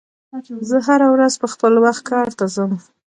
زه 0.69 0.77
هره 0.87 1.07
ورځ 1.13 1.33
په 1.41 1.47
خپل 1.53 1.73
وخت 1.85 2.03
کار 2.11 2.27
ته 2.37 2.45
ځم. 2.55 2.71